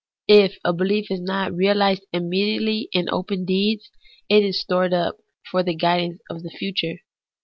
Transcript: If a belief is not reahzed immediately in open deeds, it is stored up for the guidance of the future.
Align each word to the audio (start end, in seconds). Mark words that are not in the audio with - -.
If 0.27 0.57
a 0.65 0.73
belief 0.73 1.11
is 1.11 1.19
not 1.21 1.51
reahzed 1.51 2.01
immediately 2.11 2.89
in 2.91 3.07
open 3.11 3.45
deeds, 3.45 3.91
it 4.29 4.43
is 4.43 4.59
stored 4.59 4.95
up 4.95 5.19
for 5.51 5.61
the 5.61 5.75
guidance 5.75 6.23
of 6.27 6.41
the 6.41 6.49
future. 6.49 7.01